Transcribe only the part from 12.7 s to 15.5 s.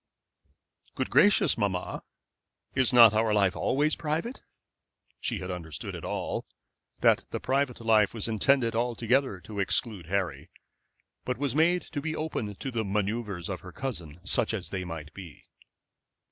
the manoeuvres of her cousin, such as they might be.